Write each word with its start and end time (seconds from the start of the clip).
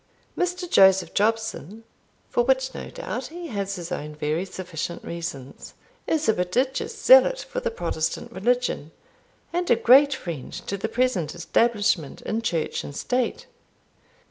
Mr. 0.35 0.67
Joseph 0.67 1.13
Jobson 1.13 1.83
(for 2.27 2.43
which, 2.43 2.73
no 2.73 2.89
doubt, 2.89 3.27
he 3.27 3.49
has 3.49 3.75
his 3.75 3.91
own 3.91 4.15
very 4.15 4.45
sufficient 4.45 5.03
reasons) 5.03 5.75
is 6.07 6.27
a 6.27 6.33
prodigious 6.33 6.99
zealot 6.99 7.41
for 7.47 7.59
the 7.59 7.69
Protestant 7.69 8.31
religion, 8.31 8.89
and 9.53 9.69
a 9.69 9.75
great 9.75 10.15
friend 10.15 10.53
to 10.53 10.75
the 10.75 10.89
present 10.89 11.35
establishment 11.35 12.19
in 12.23 12.41
church 12.41 12.83
and 12.83 12.95
state. 12.95 13.45